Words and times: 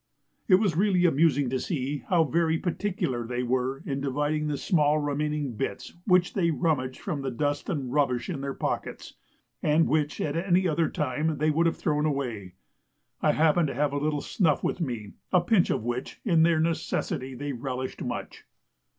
It 0.47 0.55
was 0.55 0.75
really 0.75 1.05
amusing 1.05 1.47
to 1.51 1.59
see 1.59 1.99
how 2.09 2.23
very 2.23 2.57
particular 2.57 3.23
they 3.23 3.43
were 3.43 3.83
in 3.85 4.01
dividing 4.01 4.47
the 4.47 4.57
small 4.57 4.97
remaining 4.97 5.51
bits 5.53 5.93
which 6.07 6.33
they 6.33 6.49
rummaged 6.49 6.99
from 6.99 7.21
the 7.21 7.29
dust 7.29 7.69
and 7.69 7.93
rubbish 7.93 8.27
in 8.27 8.41
their 8.41 8.55
pockets, 8.55 9.13
and 9.61 9.87
which 9.87 10.19
at 10.19 10.35
any 10.35 10.67
other 10.67 10.89
time 10.89 11.37
they 11.37 11.51
would 11.51 11.67
have 11.67 11.77
thrown 11.77 12.07
away. 12.07 12.55
I 13.21 13.33
happened 13.33 13.67
to 13.67 13.75
have 13.75 13.93
a 13.93 13.99
little 13.99 14.21
snuff 14.21 14.63
with 14.63 14.81
me, 14.81 15.11
a 15.31 15.39
pinch 15.39 15.69
of 15.69 15.83
which, 15.83 16.19
in 16.25 16.41
their 16.41 16.59
necessity, 16.59 17.35
they 17.35 17.53
relished 17.53 18.01
much. 18.03 18.45